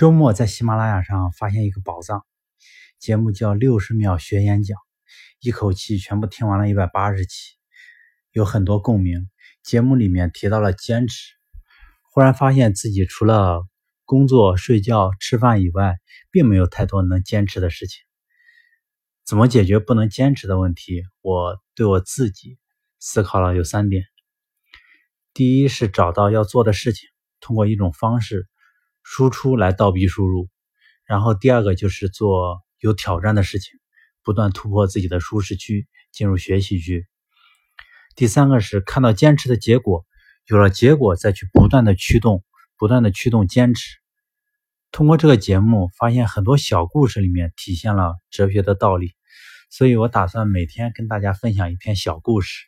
[0.00, 2.24] 周末在喜马拉雅上发现一个宝藏，
[2.98, 4.78] 节目叫《六十秒学演讲》，
[5.40, 7.58] 一口气全部听完了一百八十期，
[8.32, 9.28] 有很多共鸣。
[9.62, 11.34] 节目里面提到了坚持，
[12.10, 13.68] 忽然发现自己除了
[14.06, 15.98] 工作、睡觉、吃饭以外，
[16.30, 18.00] 并没有太多能坚持的事情。
[19.26, 21.02] 怎么解决不能坚持的问题？
[21.20, 22.58] 我对我自己
[22.98, 24.04] 思考了有三点：
[25.34, 27.06] 第一是找到要做的事情，
[27.38, 28.48] 通过一种方式。
[29.02, 30.48] 输出来倒逼输入，
[31.04, 33.78] 然后第二个就是做有挑战的事情，
[34.22, 37.06] 不断突破自己的舒适区，进入学习区。
[38.16, 40.04] 第三个是看到坚持的结果，
[40.46, 42.44] 有了结果再去不断的驱动，
[42.76, 43.98] 不断的驱动坚持。
[44.92, 49.14] 通过这个节目，发现很多小故事里面体现了哲学的道理，
[49.70, 52.66] 所以我打算每天跟大家分享一篇小故事。